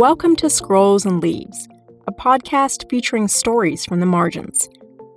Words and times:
Welcome 0.00 0.34
to 0.36 0.48
Scrolls 0.48 1.04
and 1.04 1.20
Leaves, 1.22 1.68
a 2.08 2.10
podcast 2.10 2.88
featuring 2.88 3.28
stories 3.28 3.84
from 3.84 4.00
the 4.00 4.06
margins. 4.06 4.66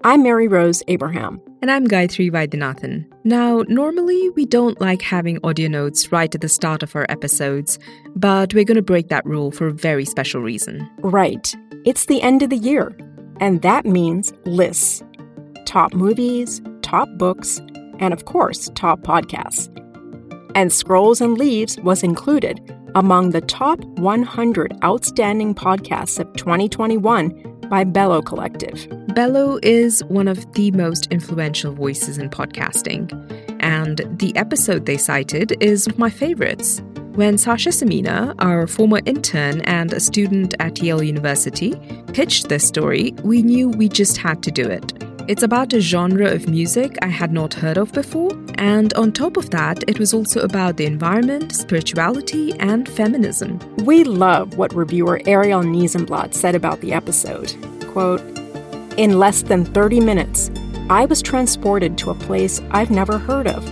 I'm 0.03 0.23
Mary 0.23 0.49
Rose 0.49 0.83
Abraham. 0.89 1.41
And 1.61 1.71
I'm 1.71 1.87
Gayatri 1.87 2.29
Vaidyanathan. 2.29 3.09
Now, 3.23 3.63
normally 3.69 4.29
we 4.31 4.45
don't 4.45 4.81
like 4.81 5.01
having 5.01 5.39
audio 5.41 5.69
notes 5.69 6.11
right 6.11 6.35
at 6.35 6.41
the 6.41 6.49
start 6.49 6.83
of 6.83 6.97
our 6.97 7.05
episodes, 7.07 7.79
but 8.17 8.53
we're 8.53 8.65
going 8.65 8.75
to 8.75 8.81
break 8.81 9.07
that 9.07 9.25
rule 9.25 9.51
for 9.51 9.67
a 9.67 9.73
very 9.73 10.03
special 10.03 10.41
reason. 10.41 10.85
Right. 10.97 11.55
It's 11.85 12.07
the 12.07 12.21
end 12.21 12.43
of 12.43 12.49
the 12.49 12.57
year, 12.57 12.93
and 13.39 13.61
that 13.61 13.85
means 13.85 14.33
lists 14.43 15.01
top 15.63 15.93
movies, 15.93 16.61
top 16.81 17.07
books, 17.17 17.61
and 17.99 18.13
of 18.13 18.25
course, 18.25 18.69
top 18.75 18.99
podcasts. 18.99 19.69
And 20.55 20.73
Scrolls 20.73 21.21
and 21.21 21.37
Leaves 21.37 21.79
was 21.79 22.03
included 22.03 22.59
among 22.95 23.31
the 23.31 23.41
top 23.41 23.79
100 23.99 24.73
outstanding 24.83 25.55
podcasts 25.55 26.19
of 26.19 26.31
2021 26.33 27.29
by 27.69 27.83
Bello 27.83 28.21
Collective. 28.21 28.87
Bello 29.15 29.59
is 29.63 30.03
one 30.05 30.27
of 30.27 30.51
the 30.53 30.71
most 30.71 31.07
influential 31.11 31.73
voices 31.73 32.17
in 32.17 32.29
podcasting, 32.29 33.11
and 33.59 34.01
the 34.19 34.35
episode 34.35 34.85
they 34.85 34.97
cited 34.97 35.55
is 35.61 35.87
one 35.87 35.93
of 35.93 35.99
my 35.99 36.09
favorites. 36.09 36.81
When 37.15 37.37
Sasha 37.37 37.69
Semina, 37.69 38.33
our 38.39 38.65
former 38.65 38.99
intern 39.05 39.61
and 39.61 39.93
a 39.93 39.99
student 39.99 40.55
at 40.59 40.81
Yale 40.81 41.03
University, 41.03 41.75
pitched 42.13 42.49
this 42.49 42.67
story, 42.67 43.13
we 43.23 43.43
knew 43.43 43.69
we 43.69 43.87
just 43.87 44.17
had 44.17 44.41
to 44.43 44.51
do 44.51 44.67
it. 44.67 45.02
It's 45.25 45.43
about 45.43 45.71
a 45.71 45.79
genre 45.79 46.29
of 46.29 46.49
music 46.49 46.97
I 47.01 47.07
had 47.07 47.31
not 47.31 47.53
heard 47.53 47.77
of 47.77 47.93
before, 47.93 48.31
and 48.55 48.93
on 48.95 49.13
top 49.13 49.37
of 49.37 49.51
that, 49.51 49.81
it 49.87 49.97
was 49.97 50.13
also 50.13 50.41
about 50.41 50.75
the 50.75 50.85
environment, 50.85 51.55
spirituality, 51.55 52.51
and 52.59 52.89
feminism. 52.89 53.57
We 53.85 54.03
love 54.03 54.57
what 54.57 54.75
reviewer 54.75 55.21
Ariel 55.25 55.61
Niesenblatt 55.61 56.33
said 56.33 56.55
about 56.55 56.81
the 56.81 56.91
episode. 56.91 57.55
Quote, 57.87 58.19
In 58.97 59.17
less 59.17 59.43
than 59.43 59.63
30 59.63 60.01
minutes, 60.01 60.51
I 60.89 61.05
was 61.05 61.21
transported 61.21 61.97
to 61.99 62.09
a 62.09 62.15
place 62.15 62.61
I've 62.71 62.91
never 62.91 63.17
heard 63.17 63.47
of 63.47 63.65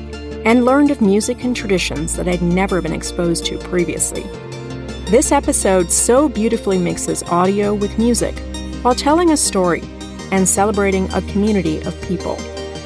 and 0.46 0.64
learned 0.64 0.90
of 0.90 1.02
music 1.02 1.44
and 1.44 1.54
traditions 1.54 2.16
that 2.16 2.30
I'd 2.30 2.42
never 2.42 2.82
been 2.82 2.94
exposed 2.94 3.46
to 3.48 3.58
previously. 3.58 4.24
This 5.08 5.34
episode 5.34 5.92
so 5.92 6.30
beautifully 6.30 6.80
mixes 6.80 7.24
audio 7.24 7.74
with 7.74 8.00
music 8.00 8.40
while 8.84 8.96
telling 8.96 9.32
a 9.32 9.38
story 9.38 9.84
and 10.32 10.48
celebrating 10.48 11.12
a 11.14 11.22
community 11.24 11.82
of 11.84 12.00
people. 12.02 12.38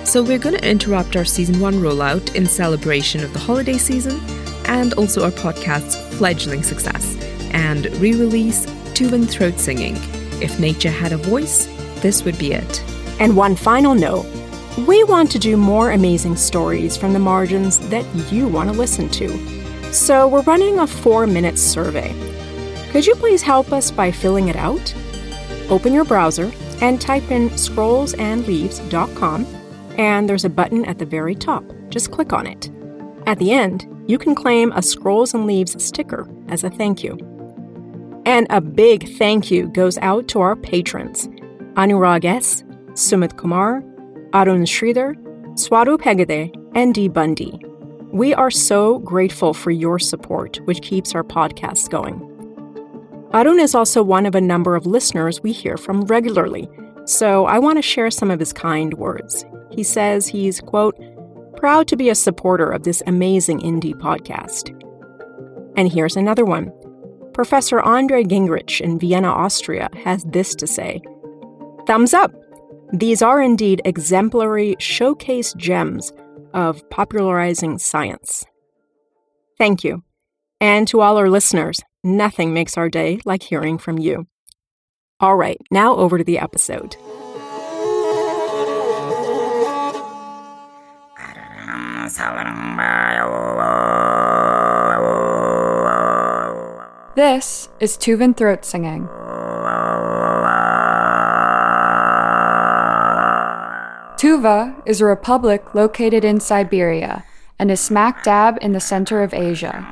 So, 0.04 0.22
we're 0.22 0.40
going 0.40 0.56
to 0.56 0.70
interrupt 0.70 1.16
our 1.16 1.26
season 1.26 1.60
one 1.60 1.76
rollout 1.76 2.36
in 2.36 2.46
celebration 2.46 3.24
of 3.24 3.34
the 3.34 3.40
holiday 3.40 3.78
season 3.78 4.20
and 4.66 4.94
also 4.94 5.24
our 5.24 5.32
podcast's 5.32 5.96
fledgling 6.18 6.64
success 6.64 7.16
and 7.52 7.86
re 7.98 8.14
release 8.14 8.66
Tuvan 8.94 9.30
Throat 9.30 9.60
Singing. 9.60 9.96
If 10.42 10.60
nature 10.60 10.92
had 10.92 11.12
a 11.12 11.18
voice, 11.18 11.68
this 12.02 12.24
would 12.24 12.38
be 12.38 12.54
it. 12.54 12.84
And 13.20 13.36
one 13.36 13.56
final 13.56 13.96
note 13.96 14.26
we 14.88 15.06
want 15.06 15.32
to 15.32 15.40
do 15.40 15.56
more 15.56 15.92
amazing 15.92 16.36
stories 16.36 16.98
from 16.98 17.14
the 17.14 17.20
margins 17.20 17.80
that 17.90 18.06
you 18.30 18.46
want 18.46 18.70
to 18.70 18.78
listen 18.78 19.08
to. 19.10 19.94
So 19.94 20.28
we're 20.28 20.42
running 20.42 20.80
a 20.80 20.88
four 20.88 21.26
minute 21.26 21.58
survey. 21.58 22.14
Could 22.92 23.08
you 23.08 23.16
please 23.16 23.42
help 23.42 23.72
us 23.72 23.90
by 23.90 24.12
filling 24.12 24.50
it 24.50 24.58
out? 24.58 24.94
Open 25.70 25.94
your 25.94 26.04
browser 26.04 26.52
and 26.82 27.00
type 27.02 27.32
in 27.32 27.50
scrollsandleaves.com, 27.52 29.46
and 29.98 30.30
there's 30.30 30.46
a 30.46 30.50
button 30.50 30.86
at 30.86 31.00
the 31.00 31.06
very 31.06 31.36
top. 31.36 31.64
Just 31.90 32.12
click 32.12 32.34
on 32.34 32.46
it. 32.48 32.70
At 33.26 33.40
the 33.40 33.52
end, 33.52 33.88
you 34.08 34.18
can 34.18 34.36
claim 34.36 34.72
a 34.74 34.82
Scrolls 34.82 35.34
and 35.34 35.48
Leaves 35.48 35.84
sticker 35.84 36.30
as 36.48 36.64
a 36.64 36.70
thank 36.70 37.04
you. 37.04 37.18
And 38.26 38.48
a 38.50 38.62
big 38.62 39.18
thank 39.18 39.52
you 39.52 39.68
goes 39.68 39.98
out 40.00 40.28
to 40.30 40.42
our 40.42 40.56
patrons 40.56 41.28
Anurag 41.76 42.26
S., 42.26 42.64
Sumit 42.94 43.38
Kumar, 43.38 43.84
Arun 44.34 44.66
Sridhar, 44.66 45.16
Swaru 45.56 45.98
Hegde, 45.98 46.52
and 46.76 46.94
Dee 46.94 47.08
Bundy. 47.08 47.60
We 48.12 48.34
are 48.34 48.52
so 48.52 49.00
grateful 49.00 49.54
for 49.54 49.72
your 49.72 50.00
support, 50.00 50.58
which 50.66 50.82
keeps 50.82 51.16
our 51.16 51.24
podcast 51.24 51.90
going. 51.90 52.35
Arun 53.34 53.60
is 53.60 53.76
also 53.76 54.02
one 54.02 54.26
of 54.26 54.36
a 54.36 54.42
number 54.42 54.76
of 54.76 54.86
listeners 54.86 55.42
we 55.42 55.52
hear 55.52 55.78
from 55.78 56.02
regularly, 56.06 56.70
so 57.06 57.46
I 57.46 57.60
want 57.60 57.78
to 57.78 57.82
share 57.82 58.10
some 58.10 58.32
of 58.32 58.40
his 58.40 58.54
kind 58.54 58.94
words. 58.96 59.46
He 59.72 59.84
says 59.84 60.28
he's, 60.28 60.62
quote, 60.62 60.98
proud 61.58 61.88
to 61.88 61.98
be 61.98 62.10
a 62.10 62.16
supporter 62.16 62.70
of 62.70 62.84
this 62.84 63.04
amazing 63.08 63.60
indie 63.60 63.94
podcast. 63.94 64.70
And 65.76 65.92
here's 65.92 66.16
another 66.16 66.46
one. 66.46 66.72
Professor 67.34 67.82
Andre 67.82 68.24
Gingrich 68.24 68.80
in 68.80 68.98
Vienna, 68.98 69.28
Austria, 69.28 69.90
has 70.04 70.24
this 70.26 70.56
to 70.56 70.68
say 70.68 71.02
Thumbs 71.86 72.14
up! 72.14 72.32
These 72.94 73.22
are 73.22 73.42
indeed 73.42 73.82
exemplary 73.84 74.76
showcase 74.80 75.54
gems 75.56 76.14
of 76.54 76.88
popularizing 76.90 77.78
science. 77.78 78.46
Thank 79.58 79.84
you. 79.84 80.04
And 80.62 80.88
to 80.88 81.02
all 81.02 81.18
our 81.18 81.30
listeners, 81.30 81.82
nothing 82.06 82.54
makes 82.54 82.78
our 82.78 82.88
day 82.88 83.20
like 83.26 83.44
hearing 83.44 83.78
from 83.78 83.98
you. 83.98 84.28
All 85.20 85.36
right, 85.36 85.58
now 85.72 85.96
over 85.96 86.18
to 86.18 86.24
the 86.24 86.38
episode. 86.38 86.96
This 97.16 97.70
is 97.80 97.98
Tuvan 97.98 98.36
Throat 98.38 98.66
Singing. 98.66 99.08
Tuva 104.18 104.82
is 104.86 105.02
a 105.02 105.06
republic 105.06 105.74
located 105.74 106.24
in 106.26 106.40
Siberia 106.40 107.24
and 107.58 107.72
is 107.72 107.80
smack 107.80 108.24
dab 108.24 108.58
in 108.62 108.74
the 108.74 108.80
center 108.80 109.24
of 109.24 109.34
Asia. 109.34 109.86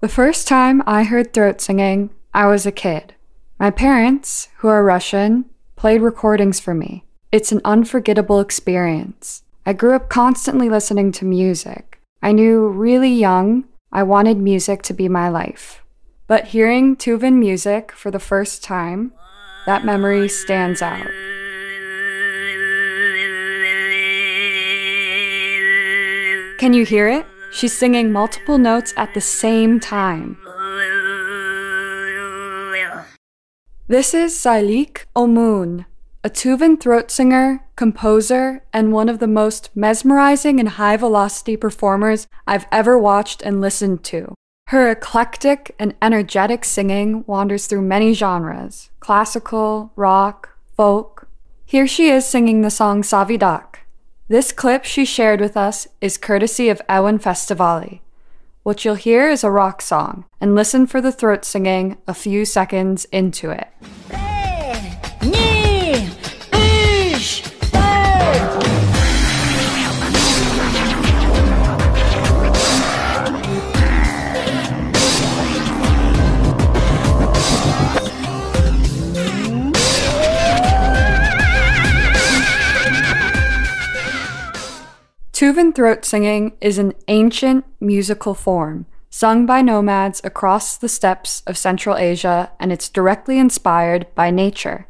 The 0.00 0.08
first 0.08 0.46
time 0.46 0.80
I 0.86 1.02
heard 1.02 1.32
throat 1.32 1.60
singing, 1.60 2.10
I 2.32 2.46
was 2.46 2.64
a 2.64 2.70
kid. 2.70 3.16
My 3.58 3.72
parents, 3.72 4.46
who 4.58 4.68
are 4.68 4.84
Russian, 4.84 5.46
played 5.74 6.02
recordings 6.02 6.60
for 6.60 6.72
me. 6.72 7.04
It's 7.32 7.50
an 7.50 7.60
unforgettable 7.64 8.38
experience. 8.38 9.42
I 9.66 9.72
grew 9.72 9.96
up 9.96 10.08
constantly 10.08 10.68
listening 10.68 11.10
to 11.12 11.24
music. 11.24 11.98
I 12.22 12.30
knew 12.30 12.68
really 12.68 13.12
young 13.12 13.64
I 13.90 14.04
wanted 14.04 14.38
music 14.38 14.82
to 14.82 14.94
be 14.94 15.08
my 15.08 15.28
life. 15.28 15.82
But 16.28 16.46
hearing 16.46 16.94
Tuvan 16.94 17.40
music 17.40 17.90
for 17.90 18.12
the 18.12 18.20
first 18.20 18.62
time, 18.62 19.12
that 19.66 19.84
memory 19.84 20.28
stands 20.28 20.80
out. 20.80 21.08
Can 26.60 26.72
you 26.72 26.84
hear 26.84 27.08
it? 27.08 27.26
She's 27.50 27.76
singing 27.76 28.12
multiple 28.12 28.58
notes 28.58 28.92
at 28.96 29.14
the 29.14 29.20
same 29.20 29.80
time. 29.80 30.36
This 33.88 34.12
is 34.12 34.34
Sailik 34.34 35.06
Omun, 35.16 35.86
a 36.22 36.28
Tuvan 36.28 36.78
throat 36.78 37.10
singer, 37.10 37.64
composer, 37.74 38.62
and 38.70 38.92
one 38.92 39.08
of 39.08 39.18
the 39.18 39.26
most 39.26 39.70
mesmerizing 39.74 40.60
and 40.60 40.68
high 40.70 40.98
velocity 40.98 41.56
performers 41.56 42.26
I've 42.46 42.66
ever 42.70 42.98
watched 42.98 43.40
and 43.40 43.62
listened 43.62 44.04
to. 44.04 44.34
Her 44.66 44.90
eclectic 44.90 45.74
and 45.78 45.94
energetic 46.02 46.66
singing 46.66 47.24
wanders 47.26 47.66
through 47.66 47.82
many 47.82 48.12
genres 48.12 48.90
classical, 49.00 49.90
rock, 49.96 50.50
folk. 50.76 51.26
Here 51.64 51.86
she 51.86 52.10
is 52.10 52.26
singing 52.26 52.60
the 52.60 52.70
song 52.70 53.02
Savidak. 53.02 53.77
This 54.30 54.52
clip 54.52 54.84
she 54.84 55.06
shared 55.06 55.40
with 55.40 55.56
us 55.56 55.88
is 56.02 56.18
courtesy 56.18 56.68
of 56.68 56.82
Ewan 56.86 57.18
Festivali. 57.18 58.00
What 58.62 58.84
you'll 58.84 58.94
hear 58.94 59.26
is 59.30 59.42
a 59.42 59.50
rock 59.50 59.80
song, 59.80 60.26
and 60.38 60.54
listen 60.54 60.86
for 60.86 61.00
the 61.00 61.10
throat 61.10 61.46
singing 61.46 61.96
a 62.06 62.12
few 62.12 62.44
seconds 62.44 63.06
into 63.06 63.50
it. 63.50 63.68
Tuvan 85.38 85.72
throat 85.72 86.04
singing 86.04 86.56
is 86.60 86.78
an 86.78 86.94
ancient 87.06 87.64
musical 87.78 88.34
form 88.34 88.86
sung 89.08 89.46
by 89.46 89.62
nomads 89.62 90.20
across 90.24 90.76
the 90.76 90.88
steppes 90.88 91.44
of 91.46 91.56
Central 91.56 91.96
Asia, 91.96 92.50
and 92.58 92.72
it's 92.72 92.88
directly 92.88 93.38
inspired 93.38 94.12
by 94.16 94.32
nature. 94.32 94.88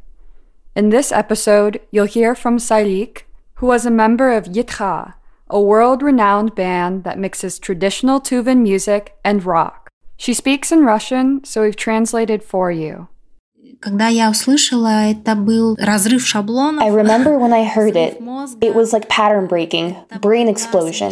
In 0.75 0.89
this 0.89 1.13
episode, 1.13 1.83
you'll 1.91 2.07
hear 2.07 2.35
from 2.35 2.57
Sailik, 2.57 3.25
who 3.57 3.67
was 3.67 3.85
a 3.85 3.91
member 3.91 4.33
of 4.33 4.47
Yat-Kha, 4.47 5.17
a 5.51 5.61
world 5.61 6.03
renowned 6.03 6.55
band 6.55 7.05
that 7.05 7.19
mixes 7.19 7.59
traditional 7.59 8.19
Tuvan 8.19 8.63
music 8.63 9.19
and 9.23 9.45
rock. 9.45 9.91
She 10.17 10.33
speaks 10.33 10.73
in 10.73 10.83
Russian, 10.83 11.45
so 11.45 11.61
we've 11.61 11.77
translated 11.77 12.43
for 12.43 12.73
you. 12.73 13.09
Когда 13.80 14.08
я 14.08 14.30
услышала, 14.30 15.12
это 15.12 15.36
был 15.36 15.76
разрыв 15.78 16.26
шаблонов. 16.26 16.84
I 16.84 16.90
remember 16.90 17.38
when 17.38 17.52
I 17.54 17.66
heard 17.66 17.96
it, 17.96 18.18
it 18.62 18.74
was 18.74 18.94
like 18.94 19.10
pattern 19.10 19.48
breaking, 19.48 19.96
brain 20.22 20.48
explosion. 20.48 21.12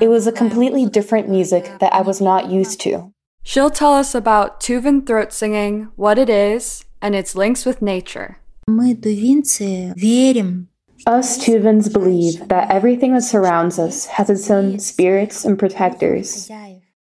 It 0.00 0.08
was 0.08 0.26
a 0.26 0.32
completely 0.32 0.86
different 0.86 1.28
music 1.28 1.78
that 1.80 1.92
I 1.94 2.02
was 2.02 2.20
not 2.20 2.50
used 2.50 2.80
to. 2.82 3.12
She'll 3.42 3.70
tell 3.70 3.94
us 3.94 4.14
about 4.14 4.60
Tuvan 4.60 5.06
throat 5.06 5.32
singing, 5.32 5.88
what 5.96 6.18
it 6.18 6.28
is, 6.28 6.84
and 7.00 7.14
its 7.14 7.34
links 7.34 7.64
with 7.64 7.80
nature. 7.80 8.36
Мы, 8.68 8.94
тувинцы, 8.94 9.94
верим. 9.96 10.66
Us 11.06 11.38
Tuvans 11.38 11.88
believe 11.90 12.48
that 12.48 12.70
everything 12.70 13.14
that 13.14 13.22
surrounds 13.22 13.78
us 13.78 14.06
has 14.06 14.28
its 14.28 14.50
own 14.50 14.78
spirits 14.78 15.46
and 15.46 15.58
protectors. 15.58 16.50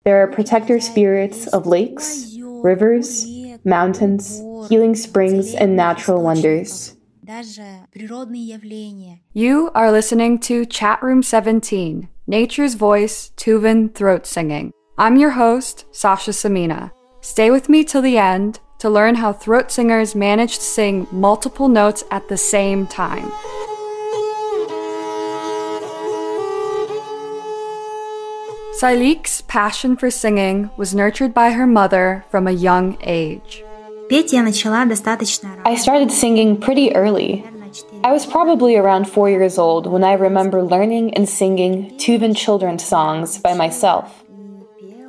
There 0.04 0.22
are 0.22 0.28
protector 0.28 0.80
spirits 0.80 1.46
of 1.48 1.66
lakes, 1.66 2.34
rivers, 2.40 3.26
mountains, 3.65 4.41
healing 4.69 4.95
springs, 4.95 5.53
and 5.53 5.75
natural 5.75 6.21
wonders. 6.21 6.95
You 9.33 9.71
are 9.75 9.91
listening 9.91 10.39
to 10.39 10.65
Chat 10.65 11.03
Room 11.03 11.21
17, 11.21 12.07
Nature's 12.25 12.75
Voice, 12.75 13.31
Tuvan 13.35 13.93
Throat 13.93 14.25
Singing. 14.25 14.71
I'm 14.97 15.17
your 15.17 15.31
host, 15.31 15.85
Sasha 15.91 16.31
Samina. 16.31 16.91
Stay 17.21 17.51
with 17.51 17.67
me 17.67 17.83
till 17.83 18.01
the 18.01 18.17
end 18.17 18.59
to 18.79 18.89
learn 18.89 19.15
how 19.15 19.33
throat 19.33 19.71
singers 19.71 20.15
manage 20.15 20.57
to 20.57 20.63
sing 20.63 21.07
multiple 21.11 21.67
notes 21.67 22.03
at 22.11 22.27
the 22.29 22.37
same 22.37 22.87
time. 22.87 23.31
Sailik's 28.77 29.41
passion 29.41 29.97
for 29.97 30.11
singing 30.11 30.69
was 30.77 30.93
nurtured 30.93 31.33
by 31.33 31.49
her 31.49 31.65
mother 31.65 32.23
from 32.29 32.45
a 32.45 32.51
young 32.51 32.95
age. 33.01 33.63
I 35.65 35.75
started 35.75 36.11
singing 36.11 36.61
pretty 36.61 36.95
early. 36.95 37.43
I 38.03 38.11
was 38.11 38.27
probably 38.27 38.75
around 38.75 39.09
four 39.09 39.31
years 39.31 39.57
old 39.57 39.87
when 39.87 40.03
I 40.03 40.13
remember 40.13 40.61
learning 40.61 41.15
and 41.15 41.27
singing 41.27 41.97
Tuvan 41.97 42.37
children's 42.37 42.85
songs 42.85 43.39
by 43.39 43.55
myself. 43.55 44.23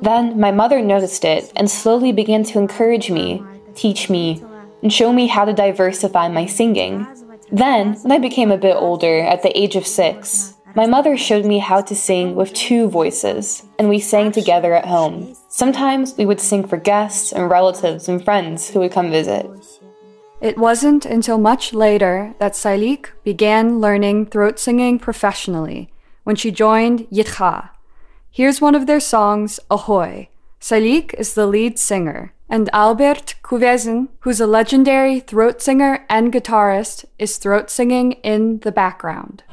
Then 0.01 0.39
my 0.39 0.49
mother 0.49 0.81
noticed 0.81 1.23
it 1.23 1.51
and 1.55 1.69
slowly 1.69 2.11
began 2.11 2.43
to 2.45 2.57
encourage 2.57 3.11
me, 3.11 3.43
teach 3.75 4.09
me, 4.09 4.43
and 4.81 4.91
show 4.91 5.13
me 5.13 5.27
how 5.27 5.45
to 5.45 5.53
diversify 5.53 6.27
my 6.27 6.47
singing. 6.47 7.05
Then, 7.51 7.93
when 8.01 8.11
I 8.11 8.17
became 8.17 8.51
a 8.51 8.57
bit 8.57 8.75
older, 8.75 9.21
at 9.21 9.43
the 9.43 9.55
age 9.55 9.75
of 9.75 9.85
six, 9.85 10.55
my 10.75 10.85
mother 10.85 11.17
showed 11.17 11.45
me 11.45 11.59
how 11.59 11.81
to 11.81 11.95
sing 11.95 12.35
with 12.35 12.53
two 12.53 12.89
voices, 12.89 13.63
and 13.77 13.89
we 13.89 13.99
sang 13.99 14.31
together 14.31 14.73
at 14.73 14.85
home. 14.85 15.35
Sometimes 15.49 16.15
we 16.17 16.25
would 16.25 16.39
sing 16.39 16.67
for 16.67 16.77
guests 16.77 17.31
and 17.31 17.49
relatives 17.49 18.07
and 18.07 18.23
friends 18.23 18.69
who 18.69 18.79
would 18.79 18.91
come 18.91 19.09
visit. 19.09 19.47
It 20.41 20.57
wasn't 20.57 21.05
until 21.05 21.37
much 21.37 21.73
later 21.73 22.33
that 22.39 22.53
Sailik 22.53 23.09
began 23.23 23.79
learning 23.79 24.27
throat 24.27 24.57
singing 24.59 24.99
professionally 24.99 25.91
when 26.23 26.35
she 26.35 26.51
joined 26.51 27.07
Yat-Kha. 27.09 27.71
Here's 28.31 28.61
one 28.61 28.75
of 28.75 28.85
their 28.85 28.99
songs, 28.99 29.59
Ahoy. 29.69 30.29
Sailik 30.61 31.13
is 31.15 31.33
the 31.33 31.47
lead 31.47 31.79
singer, 31.79 32.33
and 32.49 32.69
Albert 32.73 33.35
Kuvezin, 33.43 34.09
who's 34.21 34.39
a 34.39 34.47
legendary 34.47 35.19
throat 35.19 35.61
singer 35.61 36.05
and 36.09 36.31
guitarist, 36.31 37.05
is 37.17 37.37
throat 37.37 37.69
singing 37.69 38.13
in 38.23 38.59
the 38.59 38.71
background. 38.71 39.43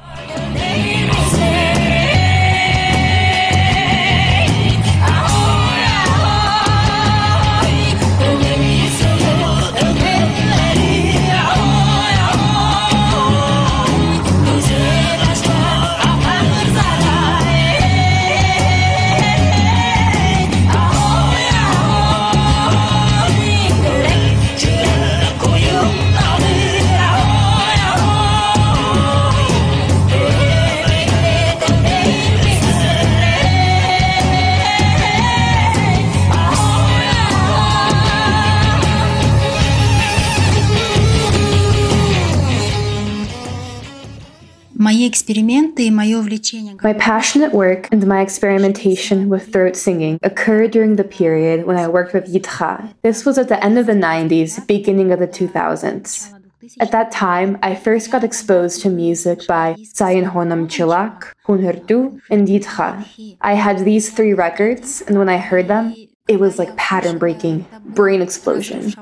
эксперименты 45.27 45.87
и 45.87 45.91
мое 45.91 46.19
увлечение. 46.19 46.77
My 46.81 46.93
passionate 46.93 47.51
work 47.51 47.87
and 47.91 48.05
my 48.07 48.21
experimentation 48.21 49.29
with 49.29 49.51
throat 49.51 49.75
singing 49.75 50.19
occurred 50.23 50.71
during 50.71 50.95
the 50.95 51.03
period 51.03 51.65
when 51.65 51.77
I 51.77 51.87
worked 51.87 52.13
with 52.13 52.29
Yat-Kha. 52.29 52.93
This 53.03 53.25
was 53.25 53.37
at 53.37 53.49
the 53.49 53.61
end 53.63 53.77
of 53.77 53.85
the 53.85 53.93
90s, 53.93 54.65
beginning 54.67 55.11
of 55.11 55.19
the 55.19 55.27
2000s. 55.27 56.33
At 56.79 56.91
that 56.91 57.11
time, 57.11 57.57
I 57.61 57.75
first 57.75 58.11
got 58.11 58.23
exposed 58.23 58.81
to 58.81 58.89
music 58.89 59.47
by 59.47 59.75
Sayin 59.93 60.25
Honam 60.25 60.67
Chilak, 60.67 61.33
Huun-Huur-Tu, 61.45 62.19
and 62.29 62.47
Yat-Kha. 62.47 63.37
I 63.41 63.53
had 63.53 63.79
these 63.79 64.11
three 64.11 64.33
records, 64.33 65.01
and 65.07 65.17
when 65.17 65.29
I 65.29 65.37
heard 65.37 65.67
them, 65.67 65.93
it 66.27 66.39
was 66.39 66.59
like 66.59 66.75
pattern 66.75 67.17
breaking, 67.17 67.65
brain 67.85 68.21
explosion. 68.21 68.93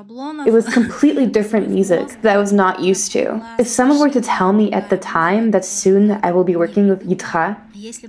It 0.46 0.52
was 0.52 0.68
completely 0.72 1.26
different 1.26 1.68
music 1.68 2.08
that 2.22 2.34
I 2.34 2.38
was 2.38 2.52
not 2.52 2.80
used 2.80 3.12
to. 3.12 3.42
If 3.58 3.66
someone 3.66 3.98
were 3.98 4.10
to 4.10 4.20
tell 4.20 4.52
me 4.52 4.72
at 4.72 4.90
the 4.90 4.96
time 4.96 5.50
that 5.50 5.64
soon 5.64 6.12
I 6.22 6.32
will 6.32 6.44
be 6.44 6.56
working 6.56 6.88
with 6.88 7.04
Yat-Kha, 7.04 7.56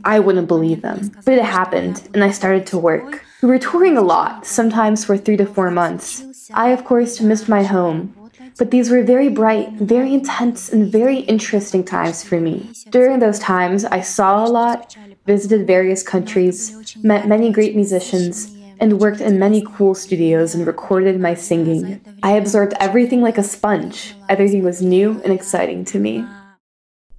I 0.05 0.19
wouldn't 0.19 0.47
believe 0.47 0.81
them. 0.81 1.11
But 1.25 1.35
it 1.35 1.45
happened, 1.45 2.07
and 2.13 2.23
I 2.23 2.31
started 2.31 2.65
to 2.67 2.77
work. 2.77 3.23
We 3.41 3.49
were 3.49 3.59
touring 3.59 3.97
a 3.97 4.01
lot, 4.01 4.45
sometimes 4.45 5.05
for 5.05 5.17
three 5.17 5.37
to 5.37 5.45
four 5.45 5.71
months. 5.71 6.49
I, 6.53 6.69
of 6.69 6.85
course, 6.85 7.19
missed 7.19 7.49
my 7.49 7.63
home. 7.63 8.13
But 8.57 8.71
these 8.71 8.89
were 8.89 9.03
very 9.03 9.29
bright, 9.29 9.73
very 9.73 10.13
intense, 10.13 10.69
and 10.69 10.91
very 10.91 11.19
interesting 11.19 11.83
times 11.83 12.23
for 12.23 12.39
me. 12.39 12.71
During 12.89 13.19
those 13.19 13.37
times, 13.37 13.85
I 13.85 14.01
saw 14.01 14.43
a 14.43 14.49
lot, 14.49 14.95
visited 15.27 15.67
various 15.67 16.01
countries, 16.01 16.95
met 17.03 17.27
many 17.27 17.51
great 17.51 17.75
musicians, 17.75 18.56
and 18.79 18.99
worked 18.99 19.21
in 19.21 19.39
many 19.39 19.63
cool 19.65 19.95
studios 19.95 20.55
and 20.55 20.65
recorded 20.65 21.19
my 21.19 21.33
singing. 21.33 22.01
I 22.23 22.31
absorbed 22.33 22.73
everything 22.79 23.21
like 23.21 23.37
a 23.37 23.43
sponge. 23.43 24.15
Everything 24.29 24.63
was 24.63 24.81
new 24.81 25.21
and 25.23 25.33
exciting 25.33 25.85
to 25.85 25.99
me. 25.99 26.25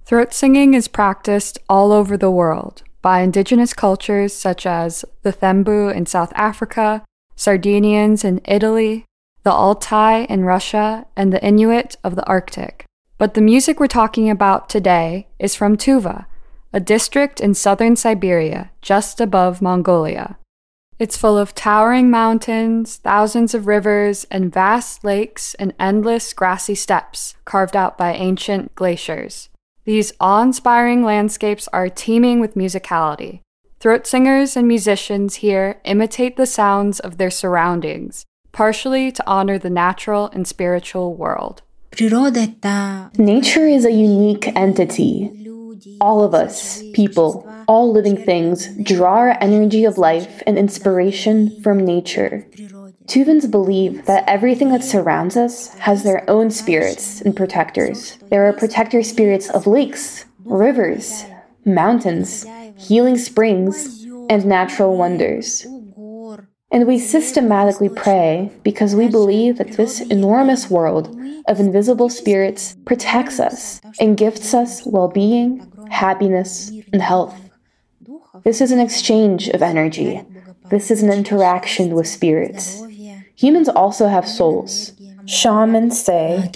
Throat 0.05 0.33
singing 0.33 0.73
is 0.73 0.87
practiced 0.87 1.59
all 1.69 1.91
over 1.91 2.17
the 2.17 2.31
world 2.31 2.83
by 3.01 3.21
indigenous 3.21 3.73
cultures 3.73 4.33
such 4.33 4.65
as 4.65 5.05
the 5.23 5.31
Thembu 5.31 5.93
in 5.93 6.05
South 6.05 6.33
Africa, 6.35 7.03
Sardinians 7.35 8.23
in 8.23 8.41
Italy, 8.45 9.05
the 9.43 9.51
Altai 9.51 10.25
in 10.25 10.43
Russia, 10.43 11.05
and 11.15 11.31
the 11.31 11.43
Inuit 11.45 11.95
of 12.03 12.15
the 12.15 12.25
Arctic. 12.25 12.85
But 13.17 13.33
the 13.33 13.41
music 13.41 13.79
we're 13.79 13.87
talking 13.87 14.29
about 14.29 14.69
today 14.69 15.27
is 15.39 15.55
from 15.55 15.77
Tuva, 15.77 16.25
a 16.73 16.79
district 16.79 17.39
in 17.39 17.53
southern 17.53 17.95
Siberia, 17.95 18.71
just 18.81 19.21
above 19.21 19.61
Mongolia. 19.61 20.37
It's 20.99 21.15
full 21.15 21.37
of 21.37 21.55
towering 21.55 22.11
mountains, 22.11 22.97
thousands 22.97 23.53
of 23.53 23.67
rivers, 23.67 24.25
and 24.29 24.51
vast 24.51 25.05
lakes 25.05 25.53
and 25.53 25.73
endless 25.79 26.33
grassy 26.33 26.75
steppes 26.75 27.35
carved 27.45 27.77
out 27.77 27.97
by 27.97 28.11
ancient 28.11 28.75
glaciers. 28.75 29.47
These 29.85 30.11
awe 30.19 30.41
inspiring 30.41 31.05
landscapes 31.05 31.69
are 31.71 31.87
teeming 31.87 32.41
with 32.41 32.55
musicality. 32.55 33.39
Throat 33.79 34.07
singers 34.07 34.57
and 34.57 34.67
musicians 34.67 35.35
here 35.35 35.79
imitate 35.85 36.35
the 36.35 36.45
sounds 36.45 36.99
of 36.99 37.17
their 37.17 37.31
surroundings, 37.31 38.25
partially 38.51 39.09
to 39.09 39.23
honor 39.25 39.57
the 39.57 39.69
natural 39.69 40.29
and 40.33 40.45
spiritual 40.45 41.15
world. 41.15 41.61
Nature 43.17 43.67
is 43.67 43.85
a 43.85 43.91
unique 43.91 44.49
entity. 44.53 45.47
All 46.01 46.25
of 46.25 46.33
us, 46.33 46.83
people, 46.93 47.48
all 47.69 47.93
living 47.93 48.17
things, 48.17 48.67
draw 48.81 49.17
our 49.17 49.37
energy 49.39 49.85
of 49.85 49.99
life 49.99 50.41
and 50.47 50.57
inspiration 50.57 51.61
from 51.61 51.85
nature. 51.85 52.43
Tuvans 53.05 53.45
believe 53.49 54.07
that 54.07 54.23
everything 54.27 54.69
that 54.69 54.83
surrounds 54.83 55.37
us 55.37 55.69
has 55.77 56.03
their 56.03 56.27
own 56.27 56.49
spirits 56.49 57.21
and 57.21 57.35
protectors. 57.35 58.17
There 58.31 58.47
are 58.47 58.53
protector 58.53 59.03
spirits 59.03 59.51
of 59.51 59.67
lakes, 59.67 60.25
rivers, 60.45 61.25
mountains, 61.63 62.43
healing 62.75 63.17
springs, 63.17 64.03
and 64.31 64.45
natural 64.45 64.97
wonders. 64.97 65.67
And 66.71 66.87
we 66.87 66.97
systematically 66.97 67.89
pray 67.89 68.51
because 68.63 68.95
we 68.95 69.07
believe 69.07 69.59
that 69.59 69.73
this 69.73 70.01
enormous 70.01 70.71
world 70.71 71.15
of 71.47 71.59
invisible 71.59 72.09
spirits 72.09 72.75
protects 72.85 73.39
us 73.39 73.79
and 73.99 74.17
gifts 74.17 74.55
us 74.55 74.83
well 74.87 75.07
being, 75.07 75.71
happiness, 75.89 76.71
and 76.91 77.01
health. 77.01 77.48
This 78.43 78.61
is 78.61 78.71
an 78.71 78.79
exchange 78.79 79.47
of 79.49 79.61
energy, 79.61 80.21
this 80.69 80.91
is 80.91 81.01
an 81.03 81.11
interaction 81.11 81.95
with 81.95 82.07
spirits. 82.07 82.81
Humans 83.35 83.69
also 83.69 84.07
have 84.07 84.27
souls. 84.27 84.93
Shamans 85.25 85.99
say, 86.03 86.49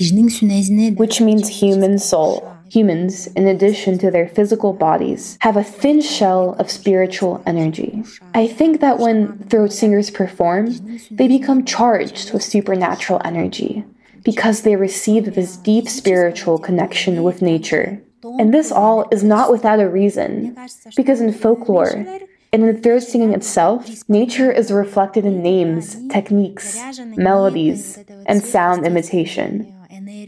which 0.98 1.22
means 1.22 1.48
human 1.48 2.00
soul. 2.00 2.50
Humans, 2.70 3.28
in 3.28 3.48
addition 3.48 4.00
to 4.00 4.10
their 4.10 4.28
physical 4.28 4.74
bodies, 4.74 5.38
have 5.42 5.58
a 5.58 5.63
thin 5.63 6.02
shell 6.02 6.56
of 6.60 6.72
spiritual 6.72 7.42
energy. 7.46 8.04
I 8.34 8.48
think 8.48 8.82
that 8.82 8.98
when 8.98 9.38
throat 9.50 9.72
singers 9.72 10.10
perform, 10.10 10.75
they 11.12 11.28
become 11.28 11.66
charged 11.66 12.34
with 12.34 12.42
supernatural 12.42 13.22
energy 13.24 13.86
because 14.24 14.62
they 14.62 14.75
receive 14.75 15.36
this 15.36 15.56
deep 15.58 15.88
spiritual 15.88 16.58
connection 16.58 17.24
with 17.24 17.42
nature. 17.42 18.02
And 18.24 18.53
this 18.53 18.72
all 18.72 19.06
is 19.12 19.24
not 19.24 19.51
without 19.51 19.80
a 19.80 19.89
reason, 19.89 20.56
because 20.96 21.22
in 21.22 21.34
folklore, 21.34 22.06
and 22.53 22.63
in 22.63 22.82
throat 22.82 23.03
singing 23.03 23.34
itself, 23.34 24.08
nature 24.08 24.51
is 24.51 24.72
reflected 24.72 25.25
in 25.25 25.42
names, 25.42 25.98
techniques, 26.10 26.80
melodies, 27.18 28.00
and 28.25 28.44
sound 28.44 28.86
imitation. 28.86 29.74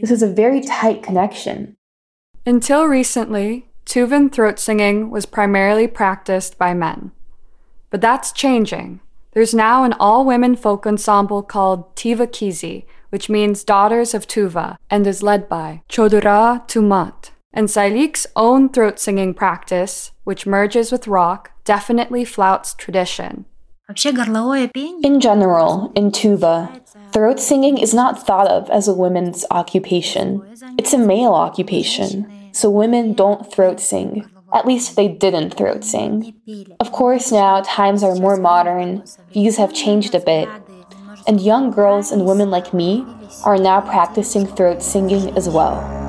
This 0.00 0.10
is 0.10 0.22
a 0.22 0.28
very 0.28 0.60
tight 0.60 1.02
connection. 1.02 1.76
Until 2.44 2.84
recently, 2.86 3.68
Tuvan 3.86 4.32
throat 4.32 4.58
singing 4.58 5.10
was 5.10 5.26
primarily 5.26 5.86
practiced 5.86 6.58
by 6.58 6.74
men. 6.74 7.12
But 7.90 8.00
that's 8.00 8.32
changing. 8.32 9.00
There's 9.32 9.54
now 9.54 9.84
an 9.84 9.92
all 9.94 10.24
women 10.24 10.56
folk 10.56 10.86
ensemble 10.86 11.42
called 11.42 11.94
Tyva 11.94 12.26
Kyzy, 12.26 12.84
which 13.10 13.28
means 13.28 13.62
Daughters 13.62 14.14
of 14.14 14.26
Tuva, 14.26 14.76
and 14.90 15.06
is 15.06 15.22
led 15.22 15.48
by 15.48 15.82
Choduraa 15.88 16.66
Tumat. 16.66 17.30
And 17.56 17.68
Sailik's 17.68 18.26
own 18.36 18.68
throat 18.68 19.00
singing 19.00 19.34
practice, 19.34 20.12
which 20.24 20.46
merges 20.46 20.92
with 20.92 21.08
rock, 21.08 21.50
definitely 21.64 22.24
flouts 22.24 22.74
tradition. 22.74 23.46
In 23.88 25.20
general, 25.20 25.92
in 25.94 26.10
Tuva, 26.10 26.80
throat 27.12 27.40
singing 27.40 27.78
is 27.78 27.94
not 27.94 28.24
thought 28.26 28.48
of 28.48 28.68
as 28.70 28.86
a 28.86 28.94
women's 28.94 29.44
occupation. 29.50 30.42
It's 30.76 30.92
a 30.92 30.98
male 30.98 31.32
occupation 31.32 32.30
so 32.56 32.70
women 32.70 33.12
don't 33.12 33.52
throat 33.52 33.78
sing. 33.80 34.26
At 34.54 34.66
least 34.66 34.96
they 34.96 35.08
didn't 35.08 35.50
throat 35.50 35.84
sing. 35.84 36.34
Of 36.80 36.90
course, 36.90 37.30
now 37.30 37.60
times 37.60 38.02
are 38.02 38.14
more 38.14 38.38
modern, 38.38 39.04
views 39.30 39.58
have 39.58 39.74
changed 39.74 40.14
a 40.14 40.20
bit, 40.20 40.48
and 41.26 41.40
young 41.40 41.70
girls 41.70 42.10
and 42.10 42.24
women 42.24 42.50
like 42.50 42.72
me 42.72 43.04
are 43.44 43.58
now 43.58 43.82
practicing 43.82 44.46
throat 44.46 44.82
singing 44.82 45.36
as 45.36 45.50
well. 45.50 46.05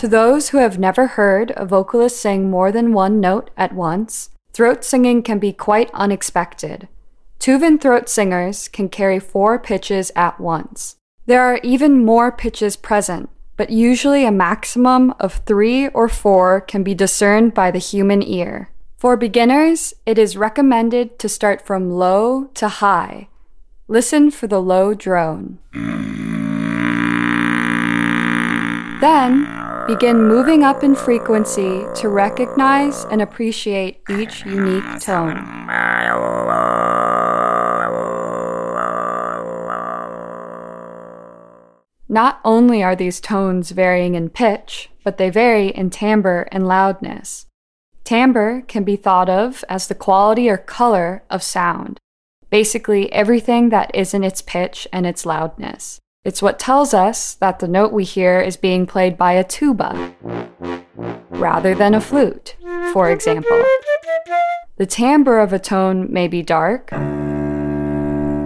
To 0.00 0.08
those 0.08 0.48
who 0.48 0.56
have 0.56 0.78
never 0.78 1.08
heard 1.08 1.52
a 1.56 1.66
vocalist 1.66 2.18
sing 2.18 2.48
more 2.48 2.72
than 2.72 2.94
one 2.94 3.20
note 3.20 3.50
at 3.54 3.74
once, 3.74 4.30
Throat 4.54 4.82
singing 4.82 5.22
can 5.22 5.38
be 5.38 5.52
quite 5.52 5.90
unexpected. 5.92 6.88
Tuvan 7.38 7.78
throat 7.78 8.08
singers 8.08 8.66
can 8.68 8.88
carry 8.88 9.18
four 9.18 9.58
pitches 9.58 10.10
at 10.16 10.40
once. 10.40 10.96
There 11.26 11.42
are 11.42 11.60
even 11.62 12.02
more 12.02 12.32
pitches 12.32 12.76
present, 12.76 13.28
but 13.58 13.68
usually 13.68 14.24
a 14.24 14.32
maximum 14.32 15.12
of 15.20 15.42
three 15.44 15.88
or 15.88 16.08
four 16.08 16.62
can 16.62 16.82
be 16.82 16.94
discerned 16.94 17.52
by 17.52 17.70
the 17.70 17.78
human 17.78 18.22
ear. 18.22 18.70
For 18.96 19.18
beginners, 19.18 19.92
it 20.06 20.18
is 20.18 20.34
recommended 20.34 21.18
to 21.18 21.28
start 21.28 21.60
from 21.60 21.90
low 21.90 22.46
to 22.54 22.68
high. 22.68 23.28
Listen 23.86 24.30
for 24.30 24.46
the 24.46 24.62
low 24.62 24.94
drone. 24.94 25.58
Then, 29.02 29.46
Begin 29.90 30.22
moving 30.22 30.62
up 30.62 30.84
in 30.84 30.94
frequency 30.94 31.84
to 31.96 32.08
recognize 32.08 33.04
and 33.06 33.20
appreciate 33.20 34.00
each 34.08 34.46
unique 34.46 35.00
tone. 35.00 35.34
Not 42.08 42.40
only 42.44 42.84
are 42.84 42.94
these 42.94 43.20
tones 43.20 43.72
varying 43.72 44.14
in 44.14 44.30
pitch, 44.30 44.90
but 45.02 45.18
they 45.18 45.28
vary 45.28 45.70
in 45.70 45.90
timbre 45.90 46.46
and 46.52 46.68
loudness. 46.68 47.46
Timbre 48.04 48.62
can 48.68 48.84
be 48.84 48.94
thought 48.94 49.28
of 49.28 49.64
as 49.68 49.88
the 49.88 49.96
quality 49.96 50.48
or 50.48 50.56
color 50.56 51.24
of 51.28 51.42
sound, 51.42 51.98
basically 52.48 53.12
everything 53.12 53.70
that 53.70 53.90
isn't 53.92 54.22
its 54.22 54.40
pitch 54.40 54.86
and 54.92 55.04
its 55.04 55.26
loudness. 55.26 55.98
It's 56.22 56.42
what 56.42 56.58
tells 56.58 56.92
us 56.92 57.32
that 57.36 57.60
the 57.60 57.68
note 57.68 57.92
we 57.92 58.04
hear 58.04 58.40
is 58.40 58.58
being 58.58 58.86
played 58.86 59.16
by 59.16 59.32
a 59.32 59.42
tuba 59.42 60.14
rather 61.30 61.74
than 61.74 61.94
a 61.94 62.00
flute, 62.00 62.56
for 62.92 63.10
example. 63.10 63.64
The 64.76 64.84
timbre 64.84 65.38
of 65.38 65.54
a 65.54 65.58
tone 65.58 66.12
may 66.12 66.28
be 66.28 66.42
dark 66.42 66.90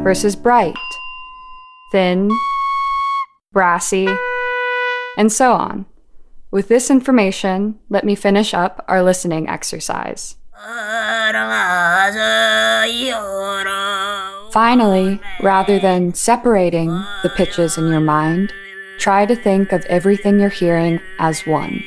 versus 0.04 0.36
bright, 0.36 0.76
thin, 1.90 2.30
brassy, 3.52 4.06
and 5.18 5.32
so 5.32 5.54
on. 5.54 5.86
With 6.52 6.68
this 6.68 6.90
information, 6.90 7.80
let 7.88 8.04
me 8.04 8.14
finish 8.14 8.54
up 8.54 8.84
our 8.86 9.02
listening 9.02 9.48
exercise. 9.48 10.36
Finally, 14.54 15.20
rather 15.40 15.80
than 15.80 16.14
separating 16.14 16.86
the 17.24 17.32
pitches 17.34 17.76
in 17.76 17.88
your 17.88 17.98
mind, 17.98 18.52
try 19.00 19.26
to 19.26 19.34
think 19.34 19.72
of 19.72 19.84
everything 19.86 20.38
you're 20.38 20.48
hearing 20.48 21.00
as 21.18 21.44
one. 21.44 21.82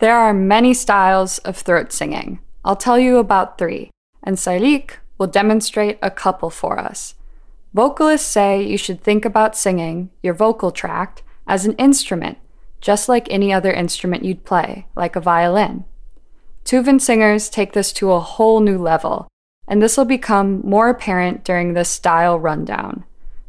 There 0.00 0.14
are 0.14 0.34
many 0.34 0.74
styles 0.74 1.38
of 1.38 1.56
throat 1.56 1.90
singing. 1.90 2.40
I'll 2.66 2.76
tell 2.76 2.98
you 2.98 3.16
about 3.16 3.56
three, 3.56 3.90
and 4.22 4.36
Sailik 4.36 4.96
will 5.16 5.26
demonstrate 5.26 5.98
a 6.02 6.10
couple 6.10 6.50
for 6.50 6.78
us. 6.78 7.14
Vocalists 7.72 8.28
say 8.28 8.62
you 8.62 8.76
should 8.76 9.02
think 9.02 9.24
about 9.24 9.56
singing 9.56 10.10
your 10.22 10.34
vocal 10.34 10.70
tract 10.70 11.22
as 11.46 11.64
an 11.64 11.72
instrument 11.76 12.36
just 12.80 13.08
like 13.08 13.26
any 13.30 13.52
other 13.52 13.72
instrument 13.72 14.24
you'd 14.24 14.44
play, 14.44 14.86
like 14.94 15.16
a 15.16 15.20
violin. 15.20 15.84
Tuvan 16.64 17.00
singers 17.00 17.48
take 17.48 17.72
this 17.72 17.92
to 17.94 18.12
a 18.12 18.20
whole 18.20 18.60
new 18.60 18.78
level, 18.78 19.28
and 19.66 19.82
this 19.82 19.96
will 19.96 20.04
become 20.04 20.60
more 20.64 20.88
apparent 20.88 21.44
during 21.44 21.72
this 21.72 21.88
style 21.88 22.38
rundown. 22.38 23.04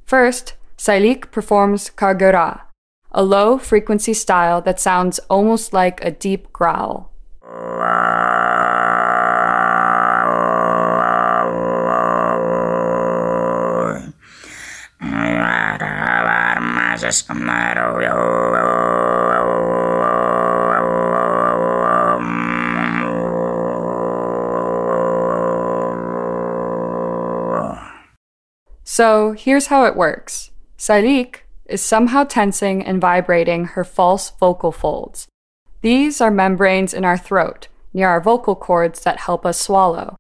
First, 0.06 0.54
Sailik 0.78 1.32
performs 1.32 1.90
Kargyraa, 1.90 2.62
a 3.12 3.24
low 3.24 3.58
frequency 3.58 4.14
style 4.14 4.62
that 4.62 4.80
sounds 4.80 5.20
almost 5.30 5.74
like 5.74 6.04
a 6.04 6.12
deep 6.12 6.52
growl. 6.54 7.12
So 29.00 29.32
here's 29.32 29.68
how 29.68 29.86
it 29.86 29.96
works 29.96 30.52
Sailik 30.78 31.44
is 31.68 31.82
somehow 31.82 32.26
tensing 32.26 32.84
and 32.84 33.00
vibrating 33.00 33.64
her 33.64 33.86
false 33.86 34.32
vocal 34.32 34.74
folds. 34.74 35.26
These 35.80 36.20
are 36.20 36.30
membranes 36.30 36.94
in 36.94 37.06
our 37.06 37.18
throat, 37.18 37.70
near 37.94 38.10
our 38.10 38.20
vocal 38.20 38.58
cords 38.58 39.06
that 39.06 39.22
help 39.22 39.46
us 39.46 39.58
swallow. 39.58 40.18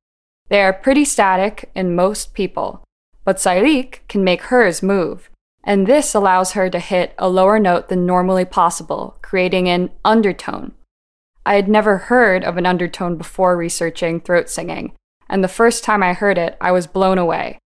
They 0.47 0.61
are 0.61 0.71
pretty 0.71 1.03
static 1.03 1.69
in 1.75 1.93
most 1.93 2.33
people, 2.33 2.81
but 3.25 3.35
Sailik 3.35 3.99
can 4.07 4.23
make 4.23 4.43
hers 4.43 4.81
move, 4.81 5.29
and 5.61 5.85
this 5.85 6.15
allows 6.15 6.53
her 6.53 6.69
to 6.69 6.79
hit 6.79 7.13
a 7.17 7.27
lower 7.27 7.59
note 7.59 7.89
than 7.89 8.05
normally 8.05 8.45
possible, 8.45 9.17
creating 9.21 9.67
an 9.67 9.89
undertone. 10.05 10.71
I 11.45 11.55
had 11.55 11.67
never 11.67 11.97
heard 11.97 12.45
of 12.45 12.55
an 12.55 12.65
undertone 12.65 13.17
before 13.17 13.57
researching 13.57 14.21
throat 14.21 14.49
singing, 14.49 14.93
and 15.27 15.43
the 15.43 15.49
first 15.49 15.83
time 15.83 16.01
I 16.01 16.13
heard 16.13 16.37
it, 16.37 16.55
I 16.61 16.71
was 16.71 16.87
blown 16.87 17.17
away. 17.17 17.59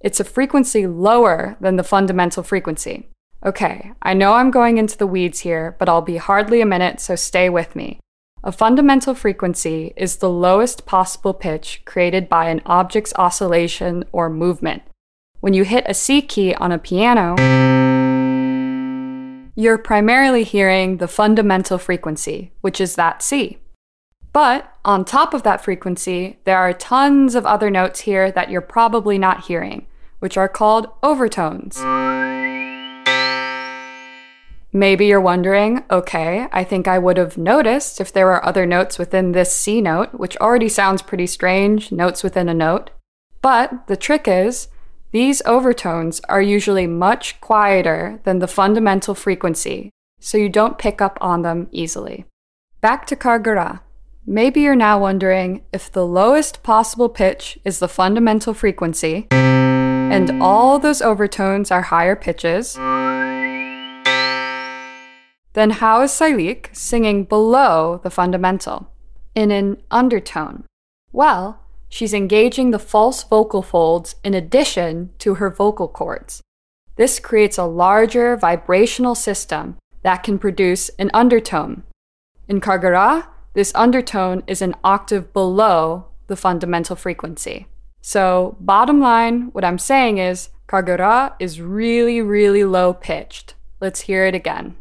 It's 0.00 0.18
a 0.18 0.24
frequency 0.24 0.86
lower 0.86 1.56
than 1.60 1.76
the 1.76 1.84
fundamental 1.84 2.42
frequency. 2.42 3.10
Okay, 3.44 3.92
I 4.00 4.14
know 4.14 4.32
I'm 4.32 4.50
going 4.50 4.78
into 4.78 4.96
the 4.96 5.06
weeds 5.06 5.40
here, 5.40 5.76
but 5.78 5.90
I'll 5.90 6.00
be 6.00 6.16
hardly 6.16 6.62
a 6.62 6.66
minute, 6.66 7.00
so 7.00 7.16
stay 7.16 7.50
with 7.50 7.76
me. 7.76 8.00
A 8.42 8.50
fundamental 8.50 9.14
frequency 9.14 9.92
is 9.96 10.16
the 10.16 10.30
lowest 10.30 10.86
possible 10.86 11.34
pitch 11.34 11.82
created 11.84 12.30
by 12.30 12.48
an 12.48 12.62
object's 12.64 13.12
oscillation 13.16 14.04
or 14.10 14.30
movement. 14.30 14.82
When 15.40 15.52
you 15.52 15.64
hit 15.64 15.84
a 15.86 15.92
C 15.92 16.22
key 16.22 16.54
on 16.54 16.72
a 16.72 16.78
piano, 16.78 17.36
you're 19.54 19.76
primarily 19.76 20.44
hearing 20.44 20.96
the 20.96 21.08
fundamental 21.08 21.76
frequency, 21.76 22.52
which 22.62 22.80
is 22.80 22.94
that 22.94 23.22
C. 23.22 23.58
But 24.32 24.72
on 24.82 25.04
top 25.04 25.34
of 25.34 25.42
that 25.42 25.62
frequency, 25.62 26.38
there 26.44 26.56
are 26.56 26.72
tons 26.72 27.34
of 27.34 27.44
other 27.44 27.68
notes 27.68 28.00
here 28.00 28.30
that 28.30 28.50
you're 28.50 28.62
probably 28.62 29.18
not 29.18 29.44
hearing, 29.44 29.86
which 30.20 30.36
are 30.36 30.48
called 30.48 30.88
overtones. 31.02 31.78
Maybe 34.72 35.06
you're 35.06 35.20
wondering, 35.20 35.82
okay, 35.90 36.46
I 36.52 36.62
think 36.62 36.86
I 36.86 36.98
would 36.98 37.16
have 37.16 37.36
noticed 37.36 38.00
if 38.00 38.12
there 38.12 38.26
were 38.26 38.44
other 38.44 38.66
notes 38.66 38.98
within 38.98 39.32
this 39.32 39.54
C 39.54 39.80
note, 39.80 40.14
which 40.14 40.36
already 40.36 40.68
sounds 40.68 41.02
pretty 41.02 41.26
strange, 41.26 41.90
notes 41.90 42.22
within 42.22 42.48
a 42.48 42.54
note. 42.54 42.90
But 43.42 43.88
the 43.88 43.96
trick 43.96 44.28
is, 44.28 44.68
these 45.10 45.42
overtones 45.44 46.20
are 46.28 46.40
usually 46.40 46.86
much 46.86 47.40
quieter 47.40 48.20
than 48.22 48.38
the 48.38 48.46
fundamental 48.46 49.16
frequency, 49.16 49.90
so 50.20 50.38
you 50.38 50.48
don't 50.48 50.78
pick 50.78 51.00
up 51.00 51.18
on 51.20 51.42
them 51.42 51.66
easily. 51.72 52.26
Back 52.80 53.06
to 53.06 53.16
Kargyraa. 53.16 53.80
Maybe 54.24 54.60
you're 54.60 54.76
now 54.76 55.00
wondering 55.00 55.64
if 55.72 55.90
the 55.90 56.06
lowest 56.06 56.62
possible 56.62 57.08
pitch 57.08 57.58
is 57.64 57.80
the 57.80 57.88
fundamental 57.88 58.54
frequency, 58.54 59.26
and 60.10 60.42
all 60.42 60.78
those 60.78 61.00
overtones 61.00 61.70
are 61.70 61.82
higher 61.82 62.16
pitches 62.16 62.76
then 65.52 65.70
how 65.70 66.02
is 66.02 66.12
Sailik 66.12 66.74
singing 66.74 67.24
below 67.24 68.00
the 68.02 68.10
fundamental, 68.10 68.90
in 69.34 69.50
an 69.50 69.82
undertone? 69.90 70.64
Well, 71.12 71.60
she's 71.88 72.14
engaging 72.14 72.70
the 72.70 72.78
false 72.78 73.24
vocal 73.24 73.62
folds 73.62 74.14
in 74.22 74.34
addition 74.34 75.10
to 75.18 75.34
her 75.34 75.50
vocal 75.50 75.88
cords. 75.88 76.40
This 76.96 77.18
creates 77.18 77.58
a 77.58 77.64
larger 77.64 78.36
vibrational 78.36 79.14
system 79.14 79.76
that 80.02 80.22
can 80.22 80.38
produce 80.38 80.88
an 80.98 81.10
undertone. 81.12 81.82
In 82.48 82.60
Kargyraa, 82.60 83.26
this 83.54 83.72
undertone 83.74 84.42
is 84.46 84.62
an 84.62 84.76
octave 84.84 85.32
below 85.32 86.06
the 86.28 86.36
fundamental 86.36 86.94
frequency. 86.94 87.66
So, 88.02 88.56
bottom 88.60 89.00
line, 89.00 89.50
what 89.52 89.64
I'm 89.64 89.78
saying 89.78 90.18
is 90.18 90.48
Kargyraa 90.68 91.34
is 91.38 91.60
really, 91.60 92.22
really 92.22 92.64
low 92.64 92.94
pitched. 92.94 93.54
Let's 93.80 94.00
hear 94.00 94.26
it 94.26 94.34
again. 94.34 94.76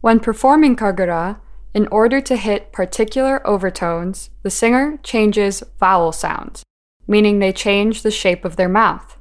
When 0.00 0.20
performing 0.20 0.76
Kargyraa, 0.76 1.40
in 1.78 1.86
order 1.88 2.20
to 2.20 2.36
hit 2.36 2.72
particular 2.72 3.34
overtones, 3.46 4.30
the 4.42 4.50
singer 4.50 4.98
changes 5.02 5.62
vowel 5.78 6.12
sounds 6.12 6.64
meaning 7.08 7.38
they 7.38 7.52
change 7.52 8.02
the 8.02 8.10
shape 8.10 8.44
of 8.44 8.56
their 8.56 8.68
mouth. 8.68 9.16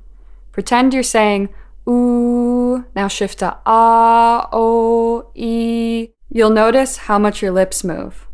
Pretend 0.51 0.93
you're 0.93 1.01
saying 1.01 1.49
ooh, 1.89 2.85
now 2.93 3.07
shift 3.07 3.39
to 3.39 3.57
ah, 3.65 4.49
o, 4.51 5.31
e. 5.33 6.09
You'll 6.29 6.49
notice 6.49 6.97
how 6.97 7.17
much 7.17 7.41
your 7.41 7.51
lips 7.51 7.85
move. 7.85 8.27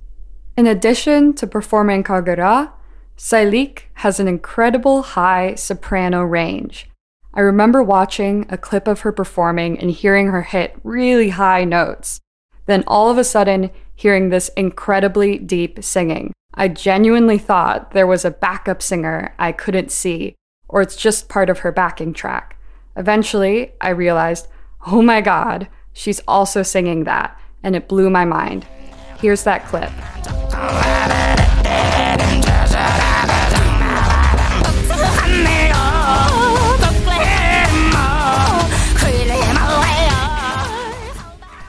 In 0.57 0.65
addition 0.65 1.33
to 1.35 1.45
performing 1.45 2.03
Kargyraa, 2.03 2.71
Sailik 3.15 3.83
has 3.95 4.19
an 4.19 4.27
incredible 4.27 5.03
high 5.03 5.53
soprano 5.53 6.23
range. 6.23 6.89
I 7.35 7.41
remember 7.41 7.83
watching 7.83 8.47
a 8.49 8.57
clip 8.57 8.87
of 8.87 9.01
her 9.01 9.11
performing 9.11 9.79
and 9.79 9.91
hearing 9.91 10.27
her 10.27 10.41
hit 10.41 10.75
really 10.83 11.29
high 11.29 11.63
notes. 11.63 12.19
Then 12.65 12.83
all 12.87 13.11
of 13.11 13.19
a 13.19 13.23
sudden, 13.23 13.69
hearing 13.95 14.29
this 14.29 14.49
incredibly 14.49 15.37
deep 15.37 15.83
singing. 15.83 16.33
I 16.53 16.67
genuinely 16.67 17.37
thought 17.37 17.91
there 17.91 18.07
was 18.07 18.25
a 18.25 18.31
backup 18.31 18.81
singer 18.81 19.33
I 19.39 19.51
couldn't 19.51 19.91
see, 19.91 20.35
or 20.67 20.81
it's 20.81 20.95
just 20.95 21.29
part 21.29 21.49
of 21.49 21.59
her 21.59 21.71
backing 21.71 22.13
track. 22.13 22.59
Eventually, 22.95 23.73
I 23.81 23.89
realized, 23.89 24.47
oh 24.85 25.01
my 25.01 25.21
god, 25.21 25.67
she's 25.93 26.21
also 26.27 26.63
singing 26.63 27.05
that, 27.05 27.39
and 27.63 27.75
it 27.75 27.87
blew 27.87 28.09
my 28.09 28.25
mind. 28.25 28.65
Here's 29.19 29.43
that 29.43 29.65
clip. 29.65 29.91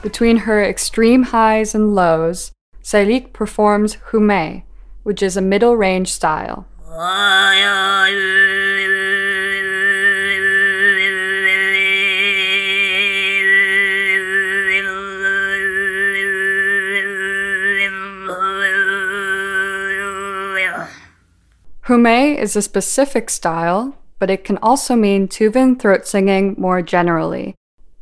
Between 0.05 0.37
her 0.45 0.63
extreme 0.63 1.23
highs 1.23 1.73
and 1.73 1.95
lows, 1.95 2.51
Sailik 2.83 3.33
performs 3.33 3.95
Khoomei, 3.95 4.61
which 5.01 5.23
is 5.23 5.35
a 5.35 5.41
middle 5.41 5.75
range 5.75 6.13
style. 6.13 6.67
Khoomei 21.83 22.37
is 22.37 22.55
a 22.55 22.61
specific 22.61 23.31
style, 23.31 23.97
but 24.19 24.29
it 24.29 24.43
can 24.43 24.59
also 24.59 24.95
mean 24.95 25.27
Tuvan 25.27 25.79
throat 25.79 26.05
singing 26.05 26.53
more 26.59 26.83
generally. 26.83 27.55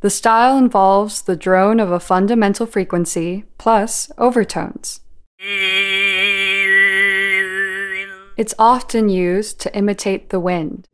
The 0.04 0.10
style 0.10 0.58
involves 0.58 1.22
the 1.22 1.34
drone 1.34 1.80
of 1.80 1.90
a 1.90 1.98
fundamental 1.98 2.66
frequency 2.66 3.44
plus 3.56 4.12
overtones. 4.18 5.00
It's 8.36 8.52
often 8.58 9.08
used 9.08 9.60
to 9.62 9.74
imitate 9.74 10.28
the 10.28 10.40
wind. 10.40 10.86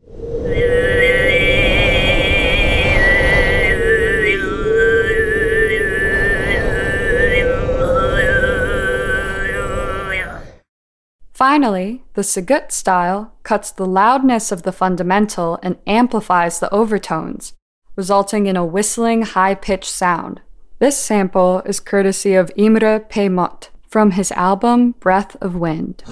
Finally, 11.32 12.04
the 12.14 12.22
Sygyt 12.22 12.70
style 12.70 13.32
cuts 13.42 13.72
the 13.72 13.86
loudness 13.86 14.52
of 14.52 14.62
the 14.62 14.70
fundamental 14.70 15.58
and 15.64 15.78
amplifies 15.84 16.60
the 16.60 16.72
overtones, 16.72 17.54
resulting 18.00 18.46
in 18.46 18.56
a 18.56 18.64
whistling 18.64 19.20
high 19.20 19.54
pitched 19.54 19.90
sound. 19.90 20.40
This 20.78 20.96
sample 20.96 21.60
is 21.66 21.80
courtesy 21.80 22.32
of 22.32 22.50
Imre 22.56 22.98
Peemot 22.98 23.68
from 23.86 24.12
his 24.12 24.32
album 24.32 24.92
Breath 24.92 25.36
of 25.42 25.54
Wind. 25.54 26.02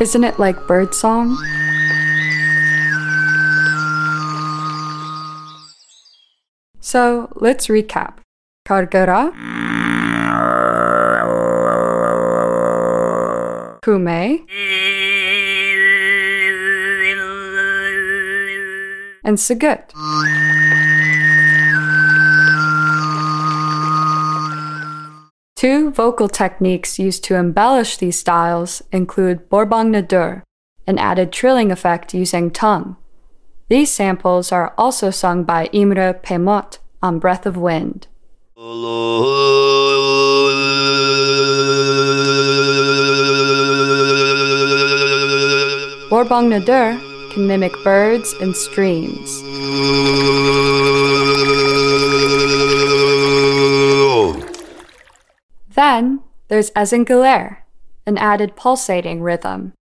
Isn't 0.00 0.24
it 0.24 0.38
like 0.38 0.66
birdsong? 0.66 1.36
So 6.80 7.28
let's 7.34 7.66
recap. 7.66 8.14
Kargyraa, 8.66 9.69
Khoomei, 13.90 14.46
and 19.24 19.36
Sygyt. 19.36 19.90
Two 25.56 25.90
vocal 25.90 26.28
techniques 26.28 26.98
used 26.98 27.24
to 27.24 27.34
embellish 27.34 27.96
these 27.96 28.18
styles 28.18 28.82
include 28.92 29.50
Borbangnadyr, 29.50 30.42
an 30.86 30.98
added 30.98 31.32
trilling 31.32 31.72
effect 31.72 32.14
using 32.14 32.50
tongue. 32.50 32.96
These 33.68 33.90
samples 33.90 34.52
are 34.52 34.72
also 34.78 35.10
sung 35.10 35.44
by 35.44 35.68
Imre 35.72 36.14
Peemot 36.14 36.78
on 37.02 37.18
Breath 37.18 37.44
of 37.44 37.56
Wind. 37.56 38.06
Borbangnadyr 46.10 46.98
can 47.32 47.46
mimic 47.46 47.72
birds 47.84 48.32
and 48.40 48.56
streams. 48.56 49.40
Then 55.72 56.20
there's 56.48 56.72
Ezengileer, 56.72 57.58
an 58.06 58.18
added 58.18 58.56
pulsating 58.56 59.22
rhythm. 59.22 59.72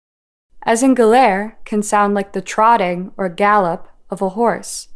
Ezengileer 0.68 1.56
can 1.66 1.82
sound 1.82 2.14
like 2.14 2.34
the 2.34 2.44
trotting 2.44 3.12
or 3.18 3.28
gallop 3.28 3.88
of 4.12 4.22
a 4.22 4.30
horse. 4.30 4.88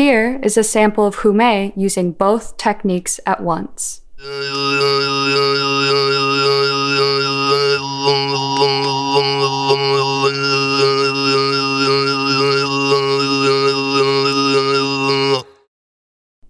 Is 0.00 0.56
a 0.56 0.62
sample 0.62 1.06
of 1.06 1.16
Khoomei 1.16 1.72
using 1.74 2.12
both 2.12 2.56
techniques 2.56 3.18
at 3.26 3.42
once. 3.42 4.02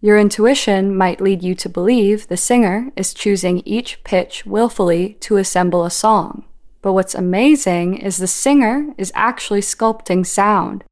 Your 0.02 0.18
intuition 0.18 0.94
might 0.94 1.22
lead 1.22 1.42
you 1.42 1.54
to 1.54 1.70
believe 1.70 2.28
the 2.28 2.36
singer 2.36 2.90
is 2.96 3.14
choosing 3.14 3.62
each 3.64 4.04
pitch 4.04 4.44
willfully 4.44 5.14
to 5.20 5.38
assemble 5.38 5.86
a 5.86 5.90
song. 5.90 6.44
But 6.82 6.92
what's 6.92 7.14
amazing 7.14 7.96
is 7.96 8.18
the 8.18 8.26
singer 8.26 8.92
is 8.98 9.10
actually 9.14 9.62
sculpting 9.62 10.26
sound. 10.26 10.84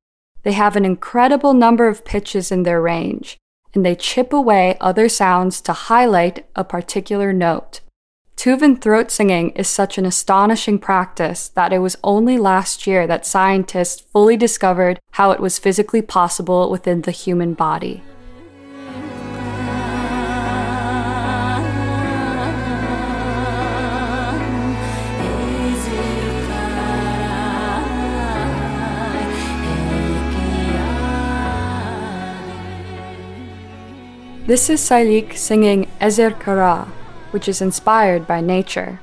They 0.46 0.52
have 0.52 0.76
an 0.76 0.84
incredible 0.84 1.54
number 1.54 1.88
of 1.88 2.04
pitches 2.04 2.52
in 2.52 2.62
their 2.62 2.80
range, 2.80 3.36
and 3.74 3.84
they 3.84 3.96
chip 3.96 4.32
away 4.32 4.76
other 4.80 5.08
sounds 5.08 5.60
to 5.62 5.72
highlight 5.72 6.46
a 6.54 6.62
particular 6.62 7.32
note. 7.32 7.80
Tuvan 8.36 8.80
throat 8.80 9.10
singing 9.10 9.50
is 9.56 9.66
such 9.66 9.98
an 9.98 10.06
astonishing 10.06 10.78
practice 10.78 11.48
that 11.48 11.72
it 11.72 11.80
was 11.80 11.96
only 12.04 12.38
last 12.38 12.86
year 12.86 13.08
that 13.08 13.26
scientists 13.26 14.02
fully 14.12 14.36
discovered 14.36 15.00
how 15.14 15.32
it 15.32 15.40
was 15.40 15.58
physically 15.58 16.00
possible 16.00 16.70
within 16.70 17.00
the 17.00 17.10
human 17.10 17.54
body. 17.54 18.04
This 34.46 34.70
is 34.70 34.80
Saylik 34.80 35.36
singing 35.36 35.90
Ezer 36.00 36.30
Kara, 36.30 36.84
which 37.32 37.48
is 37.48 37.60
inspired 37.60 38.28
by 38.28 38.40
nature. 38.40 39.00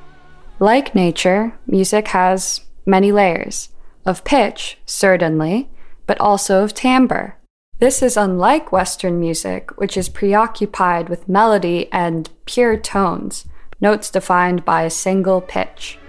Like 0.58 0.96
nature, 0.96 1.52
music 1.68 2.08
has 2.08 2.62
many 2.86 3.12
layers 3.12 3.68
of 4.06 4.24
pitch, 4.24 4.78
certainly, 4.86 5.70
but 6.08 6.18
also 6.22 6.64
of 6.64 6.74
timbre. 6.74 7.36
This 7.80 8.02
is 8.02 8.16
unlike 8.16 8.72
Western 8.72 9.20
music, 9.20 9.78
which 9.78 9.98
is 9.98 10.08
preoccupied 10.08 11.10
with 11.10 11.28
melody 11.28 11.92
and 11.92 12.30
pure 12.46 12.78
tones, 12.78 13.46
notes 13.82 14.10
defined 14.10 14.64
by 14.64 14.84
a 14.84 14.90
single 14.90 15.42
pitch. 15.42 16.00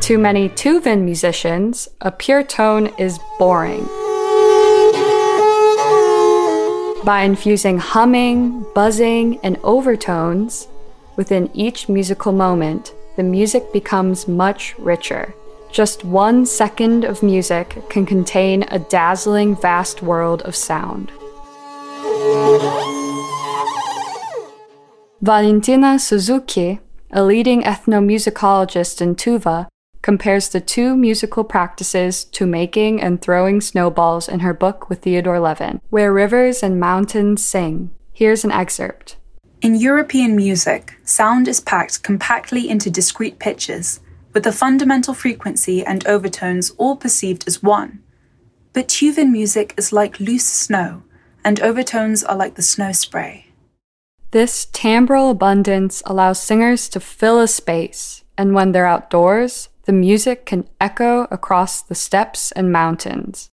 To 0.00 0.18
many 0.18 0.48
Tuvan 0.48 1.02
musicians, 1.04 1.86
a 2.00 2.10
pure 2.10 2.42
tone 2.42 2.88
is 2.98 3.20
boring. 3.38 3.88
By 7.04 7.20
infusing 7.20 7.76
humming, 7.76 8.64
buzzing, 8.74 9.38
and 9.42 9.58
overtones 9.62 10.68
within 11.16 11.50
each 11.52 11.86
musical 11.86 12.32
moment, 12.32 12.94
the 13.16 13.22
music 13.22 13.74
becomes 13.74 14.26
much 14.26 14.74
richer. 14.78 15.34
Just 15.70 16.02
one 16.02 16.46
second 16.46 17.04
of 17.04 17.22
music 17.22 17.76
can 17.90 18.06
contain 18.06 18.62
a 18.68 18.78
dazzling, 18.78 19.54
vast 19.54 20.00
world 20.00 20.40
of 20.42 20.56
sound. 20.56 21.12
Valentina 25.20 25.98
Suzukei, 25.98 26.78
a 27.10 27.22
leading 27.22 27.64
ethnomusicologist 27.64 29.02
in 29.02 29.14
Tuva, 29.14 29.66
compares 30.04 30.50
the 30.50 30.60
two 30.60 30.94
musical 30.94 31.42
practices 31.42 32.24
to 32.24 32.44
making 32.44 33.00
and 33.00 33.22
throwing 33.22 33.58
snowballs 33.58 34.28
in 34.28 34.40
her 34.40 34.52
book 34.52 34.90
with 34.90 35.00
Theodore 35.00 35.40
Levin, 35.40 35.80
Where 35.88 36.12
Rivers 36.12 36.62
and 36.62 36.78
Mountains 36.78 37.42
Sing. 37.42 37.90
Here's 38.12 38.44
an 38.44 38.52
excerpt. 38.52 39.16
In 39.62 39.74
European 39.74 40.36
music, 40.36 40.98
sound 41.04 41.48
is 41.48 41.58
packed 41.58 42.02
compactly 42.02 42.68
into 42.68 42.90
discrete 42.90 43.38
pitches, 43.38 44.00
with 44.34 44.44
the 44.44 44.52
fundamental 44.52 45.14
frequency 45.14 45.82
and 45.82 46.06
overtones 46.06 46.72
all 46.76 46.96
perceived 46.96 47.44
as 47.46 47.62
one. 47.62 48.02
But 48.74 48.88
Tuvan 48.88 49.32
music 49.32 49.72
is 49.78 49.90
like 49.90 50.20
loose 50.20 50.44
snow, 50.46 51.02
and 51.42 51.60
overtones 51.60 52.22
are 52.22 52.36
like 52.36 52.56
the 52.56 52.62
snow 52.62 52.92
spray. 52.92 53.46
This 54.32 54.66
timbral 54.66 55.30
abundance 55.30 56.02
allows 56.04 56.42
singers 56.42 56.90
to 56.90 57.00
fill 57.00 57.40
a 57.40 57.48
space, 57.48 58.22
and 58.36 58.52
when 58.52 58.72
they're 58.72 58.84
outdoors, 58.84 59.70
the 59.86 59.92
music 59.92 60.46
can 60.46 60.68
echo 60.80 61.26
across 61.30 61.82
the 61.82 61.94
steppes 61.94 62.52
and 62.52 62.72
mountains. 62.72 63.50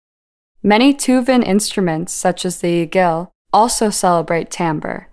Many 0.63 0.93
Tuvan 0.93 1.43
instruments, 1.43 2.13
such 2.13 2.45
as 2.45 2.59
the 2.59 2.85
yagil, 2.85 3.29
also 3.51 3.89
celebrate 3.89 4.51
timbre. 4.51 5.07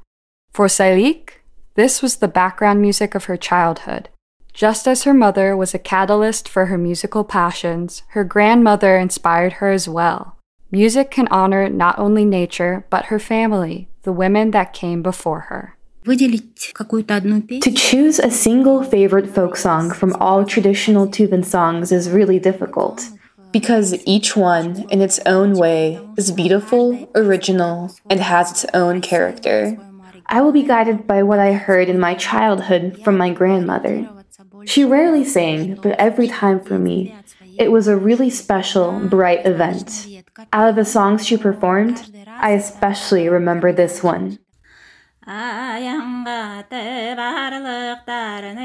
For 0.53 0.67
Saylik, 0.67 1.41
this 1.75 2.03
was 2.03 2.17
the 2.17 2.29
background 2.29 2.81
music 2.81 3.15
of 3.15 3.25
her 3.25 3.37
childhood. 3.37 4.09
Just 4.53 4.89
as 4.89 5.05
her 5.05 5.15
mother 5.15 5.57
was 5.57 5.73
a 5.73 5.79
catalyst 5.79 6.49
for 6.49 6.67
her 6.67 6.77
musical 6.77 7.23
passions, 7.25 8.03
her 8.09 8.25
grandmother 8.25 8.99
inspired 8.99 9.55
her 9.55 9.71
as 9.71 9.89
well. 9.89 10.37
Music 10.71 11.11
can 11.11 11.29
honor 11.29 11.69
not 11.69 11.99
only 11.99 12.25
nature, 12.25 12.85
but 12.91 13.07
her 13.07 13.19
family, 13.19 13.89
the 14.03 14.13
women 14.13 14.51
that 14.51 14.73
came 14.73 15.01
before 15.01 15.41
her. 15.49 15.78
To 16.09 17.73
choose 17.75 18.19
a 18.19 18.31
single 18.31 18.83
favorite 18.83 19.29
folk 19.29 19.57
song 19.57 19.91
from 19.91 20.15
all 20.15 20.45
traditional 20.47 21.07
Tuvan 21.07 21.45
songs 21.45 21.93
is 21.93 22.09
really 22.09 22.39
difficult 22.39 23.07
because 23.53 23.95
each 24.07 24.35
one, 24.35 24.89
in 24.89 25.03
its 25.03 25.21
own 25.27 25.53
way, 25.53 26.01
is 26.17 26.31
beautiful, 26.31 27.11
original, 27.15 27.95
and 28.09 28.21
has 28.21 28.51
its 28.51 28.67
own 28.73 29.03
character. 29.03 29.77
I 30.25 30.41
will 30.41 30.53
be 30.53 30.63
guided 30.63 31.07
by 31.07 31.23
what 31.23 31.39
I 31.39 31.53
heard 31.53 31.91
in 31.91 32.01
my 32.01 32.15
childhood 32.15 33.03
from 33.05 33.19
my 33.19 33.31
grandmother. 33.31 34.09
She 34.65 34.85
rarely 34.87 35.25
sang, 35.25 35.75
but 35.75 35.99
every 35.99 36.29
time 36.29 36.61
for 36.61 36.79
me, 36.79 37.15
it 37.59 37.71
was 37.71 37.87
a 37.87 37.97
really 37.97 38.31
special, 38.31 38.99
bright 39.01 39.45
event. 39.45 40.07
Out 40.55 40.71
of 40.71 40.77
the 40.77 40.85
songs 40.85 41.27
she 41.27 41.37
performed, 41.37 42.25
I 42.27 42.53
especially 42.53 43.29
remember 43.29 43.73
this 43.73 44.03
one. 44.03 44.39
аяңғатып 45.29 47.19
барлықтарын 47.21 48.61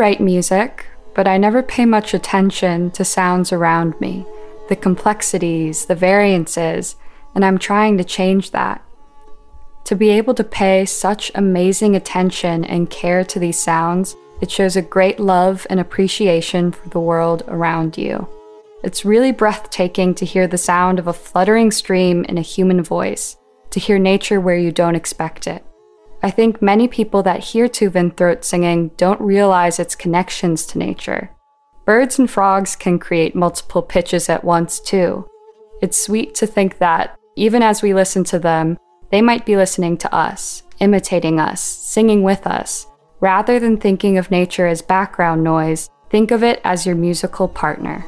write 0.00 0.18
music, 0.18 0.86
but 1.14 1.28
I 1.28 1.36
never 1.36 1.62
pay 1.62 1.84
much 1.84 2.14
attention 2.14 2.90
to 2.92 3.04
sounds 3.04 3.52
around 3.52 4.00
me, 4.00 4.24
the 4.70 4.74
complexities, 4.76 5.84
the 5.84 5.94
variances, 5.94 6.96
and 7.34 7.44
I'm 7.44 7.58
trying 7.58 7.98
to 7.98 8.04
change 8.04 8.52
that. 8.52 8.82
To 9.84 9.94
be 9.94 10.08
able 10.08 10.32
to 10.34 10.44
pay 10.44 10.86
such 10.86 11.30
amazing 11.34 11.94
attention 11.96 12.64
and 12.64 12.88
care 12.88 13.24
to 13.24 13.38
these 13.38 13.60
sounds, 13.60 14.16
it 14.40 14.50
shows 14.50 14.74
a 14.74 14.82
great 14.82 15.20
love 15.20 15.66
and 15.68 15.78
appreciation 15.78 16.72
for 16.72 16.88
the 16.88 17.00
world 17.00 17.42
around 17.46 17.98
you. 17.98 18.26
It's 18.82 19.04
really 19.04 19.32
breathtaking 19.32 20.14
to 20.14 20.24
hear 20.24 20.46
the 20.46 20.56
sound 20.56 20.98
of 20.98 21.08
a 21.08 21.12
fluttering 21.12 21.70
stream 21.70 22.24
in 22.24 22.38
a 22.38 22.52
human 22.54 22.82
voice, 22.82 23.36
to 23.68 23.78
hear 23.80 23.98
nature 23.98 24.40
where 24.40 24.56
you 24.56 24.72
don't 24.72 24.94
expect 24.94 25.46
it. 25.46 25.62
I 26.22 26.30
think 26.30 26.60
many 26.60 26.86
people 26.86 27.22
that 27.22 27.40
hear 27.40 27.66
Tuvan 27.66 28.16
throat 28.16 28.44
singing 28.44 28.88
don't 28.96 29.20
realize 29.20 29.78
its 29.78 29.94
connections 29.94 30.66
to 30.66 30.78
nature. 30.78 31.30
Birds 31.86 32.18
and 32.18 32.30
frogs 32.30 32.76
can 32.76 32.98
create 32.98 33.34
multiple 33.34 33.82
pitches 33.82 34.28
at 34.28 34.44
once, 34.44 34.80
too. 34.80 35.26
It's 35.80 35.98
sweet 35.98 36.34
to 36.36 36.46
think 36.46 36.78
that, 36.78 37.18
even 37.36 37.62
as 37.62 37.82
we 37.82 37.94
listen 37.94 38.22
to 38.24 38.38
them, 38.38 38.76
they 39.10 39.22
might 39.22 39.46
be 39.46 39.56
listening 39.56 39.96
to 39.98 40.14
us, 40.14 40.62
imitating 40.78 41.40
us, 41.40 41.60
singing 41.60 42.22
with 42.22 42.46
us. 42.46 42.86
Rather 43.20 43.58
than 43.58 43.76
thinking 43.78 44.18
of 44.18 44.30
nature 44.30 44.66
as 44.66 44.82
background 44.82 45.42
noise, 45.42 45.88
think 46.10 46.30
of 46.30 46.42
it 46.42 46.60
as 46.64 46.84
your 46.86 46.96
musical 46.96 47.48
partner. 47.48 48.04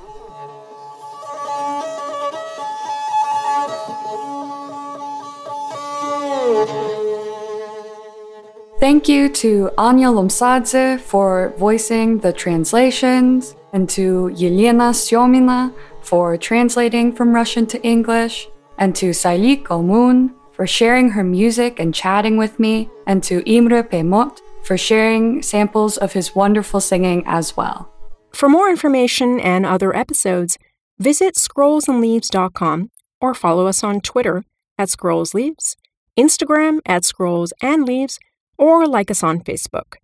Thank 8.83 9.09
you 9.09 9.29
to 9.29 9.71
Anya 9.79 10.09
Lomsadze 10.09 10.99
for 10.99 11.55
voicing 11.57 12.19
the 12.19 12.33
translations, 12.33 13.55
and 13.73 13.89
to 13.91 14.33
Yelena 14.35 14.91
Syomina 14.91 15.73
for 16.01 16.37
translating 16.37 17.15
from 17.15 17.33
Russian 17.33 17.65
to 17.67 17.81
English, 17.85 18.49
and 18.79 18.93
to 18.97 19.11
Sailik 19.11 19.69
Omun 19.69 20.35
for 20.51 20.67
sharing 20.67 21.11
her 21.11 21.23
music 21.23 21.79
and 21.79 21.95
chatting 21.95 22.37
with 22.37 22.59
me, 22.59 22.91
and 23.07 23.23
to 23.23 23.49
Imre 23.49 23.85
Peemot 23.85 24.41
for 24.65 24.77
sharing 24.77 25.43
samples 25.43 25.97
of 25.97 26.15
his 26.15 26.35
wonderful 26.35 26.81
singing 26.81 27.23
as 27.25 27.57
well. 27.57 27.89
For 28.33 28.49
more 28.49 28.69
information 28.69 29.39
and 29.39 29.65
other 29.65 29.95
episodes, 29.95 30.59
visit 30.99 31.37
scrollsandleaves.com 31.37 32.91
or 33.21 33.33
follow 33.33 33.69
us 33.69 33.85
on 33.85 34.01
Twitter 34.01 34.43
at 34.77 34.89
scrollsleaves, 34.89 35.77
Instagram 36.19 36.81
at 36.85 37.05
scrolls 37.05 37.53
and 37.63 37.87
leaves, 37.87 38.19
or 38.59 38.87
like 38.87 39.11
us 39.11 39.23
on 39.23 39.41
Facebook. 39.41 39.97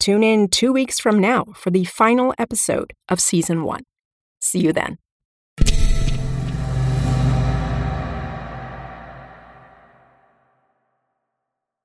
Tune 0.00 0.22
in 0.22 0.48
two 0.48 0.72
weeks 0.72 0.98
from 0.98 1.18
now 1.18 1.44
for 1.54 1.70
the 1.70 1.84
final 1.84 2.34
episode 2.38 2.92
of 3.08 3.20
season 3.20 3.62
one. 3.64 3.82
See 4.40 4.60
you 4.60 4.72
then. 4.72 4.98